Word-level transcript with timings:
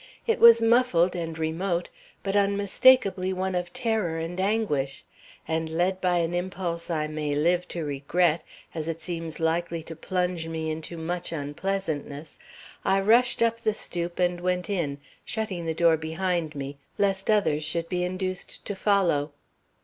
It 0.25 0.39
was 0.39 0.63
muffled 0.63 1.15
and 1.15 1.37
remote, 1.37 1.89
but 2.23 2.35
unmistakably 2.35 3.31
one 3.31 3.53
of 3.53 3.71
terror 3.71 4.17
and 4.17 4.39
anguish: 4.41 5.05
and, 5.47 5.69
led 5.69 6.01
by 6.01 6.17
an 6.17 6.33
impulse 6.33 6.89
I 6.89 7.05
may 7.05 7.35
live 7.35 7.67
to 7.67 7.85
regret, 7.85 8.43
as 8.73 8.87
it 8.87 8.99
seems 8.99 9.39
likely 9.39 9.83
to 9.83 9.95
plunge 9.95 10.47
me 10.47 10.71
into 10.71 10.97
much 10.97 11.31
unpleasantness, 11.31 12.39
I 12.83 12.99
rushed 12.99 13.43
up 13.43 13.59
the 13.59 13.75
stoop 13.75 14.17
and 14.17 14.41
went 14.41 14.71
in, 14.71 14.97
shutting 15.23 15.67
the 15.67 15.75
door 15.75 15.97
behind 15.97 16.55
me, 16.55 16.79
lest 16.97 17.29
others 17.29 17.63
should 17.63 17.87
be 17.87 18.03
induced 18.03 18.65
to 18.65 18.73
follow. 18.73 19.33